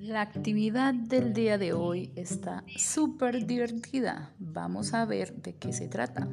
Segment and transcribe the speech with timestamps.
[0.00, 4.30] La actividad del día de hoy está súper divertida.
[4.38, 6.28] Vamos a ver de qué se trata.